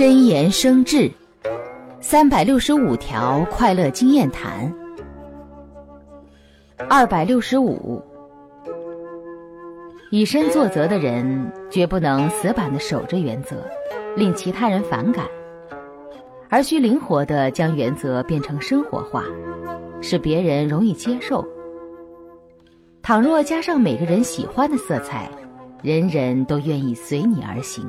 [0.00, 1.10] 真言生智，
[2.00, 4.74] 三百六十五条快乐经验谈。
[6.88, 8.02] 二百六十五，
[10.10, 13.62] 以身作则的人绝不能死板的守着原则，
[14.16, 15.26] 令其他人反感，
[16.48, 19.22] 而需灵活的将原则变成生活化，
[20.00, 21.46] 使别人容易接受。
[23.02, 25.28] 倘若加上每个人喜欢的色彩，
[25.82, 27.86] 人人都愿意随你而行。